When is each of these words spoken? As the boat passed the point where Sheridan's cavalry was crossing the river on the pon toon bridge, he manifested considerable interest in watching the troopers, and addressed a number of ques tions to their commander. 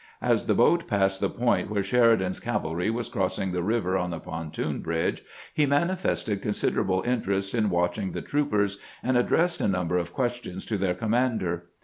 As 0.23 0.47
the 0.47 0.55
boat 0.55 0.87
passed 0.87 1.21
the 1.21 1.29
point 1.29 1.69
where 1.69 1.83
Sheridan's 1.83 2.39
cavalry 2.39 2.89
was 2.89 3.07
crossing 3.07 3.51
the 3.51 3.61
river 3.61 3.99
on 3.99 4.09
the 4.09 4.19
pon 4.19 4.49
toon 4.49 4.79
bridge, 4.79 5.21
he 5.53 5.67
manifested 5.67 6.41
considerable 6.41 7.03
interest 7.03 7.53
in 7.53 7.69
watching 7.69 8.11
the 8.11 8.23
troopers, 8.23 8.79
and 9.03 9.15
addressed 9.15 9.61
a 9.61 9.67
number 9.67 9.99
of 9.99 10.11
ques 10.11 10.41
tions 10.41 10.65
to 10.65 10.79
their 10.79 10.95
commander. 10.95 11.67